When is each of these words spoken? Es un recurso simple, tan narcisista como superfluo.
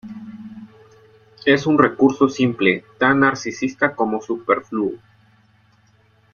Es 1.45 1.67
un 1.67 1.77
recurso 1.77 2.27
simple, 2.27 2.83
tan 2.97 3.19
narcisista 3.19 3.95
como 3.95 4.19
superfluo. 4.19 4.93